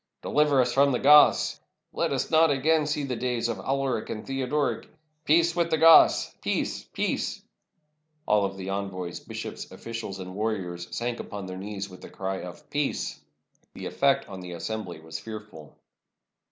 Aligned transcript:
"Deliver 0.23 0.59
us 0.59 0.73
from 0.73 0.91
the 0.91 0.97
Goths!" 0.97 1.59
"Let 1.93 2.11
us 2.11 2.31
not 2.31 2.49
again 2.49 2.87
see 2.87 3.03
the 3.03 3.15
days 3.15 3.47
of 3.47 3.59
Alaric 3.59 4.09
and 4.09 4.25
Theod 4.25 4.49
oric!" 4.49 4.87
"Peace 5.25 5.55
with 5.55 5.69
the 5.69 5.77
Goths! 5.77 6.33
Peace! 6.41 6.85
peace!" 6.91 7.35
And 7.37 7.45
all 8.25 8.49
the 8.49 8.71
envoys, 8.71 9.19
bishops, 9.19 9.67
oflGicials, 9.67 10.17
and 10.17 10.33
warriors 10.33 10.87
sank 10.89 11.19
upon 11.19 11.45
their 11.45 11.57
knees 11.59 11.87
with 11.87 12.01
the 12.01 12.09
cry 12.09 12.37
of 12.41 12.67
"Peace!" 12.71 13.21
The 13.75 13.85
effect 13.85 14.23
upon 14.25 14.39
the 14.39 14.53
assembly 14.53 14.99
was 14.99 15.19
fearful. 15.19 15.75